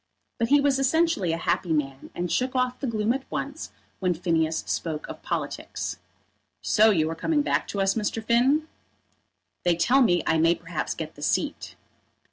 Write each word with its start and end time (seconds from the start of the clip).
But 0.39 0.47
he 0.47 0.59
was 0.59 0.79
essentially 0.79 1.31
a 1.31 1.37
happy 1.37 1.71
man, 1.71 2.09
and 2.15 2.31
shook 2.31 2.55
off 2.55 2.79
the 2.79 2.87
gloom 2.87 3.13
at 3.13 3.29
once 3.29 3.71
when 3.99 4.15
Phineas 4.15 4.63
spoke 4.65 5.07
of 5.07 5.21
politics. 5.21 5.99
"So 6.63 6.89
you 6.89 7.07
are 7.11 7.15
coming 7.15 7.43
back 7.43 7.67
to 7.67 7.79
us, 7.81 7.93
Mr. 7.93 8.23
Finn?" 8.23 8.67
"They 9.63 9.75
tell 9.75 10.01
me 10.01 10.23
I 10.25 10.39
may 10.39 10.55
perhaps 10.55 10.95
get 10.95 11.13
the 11.13 11.21
seat." 11.21 11.75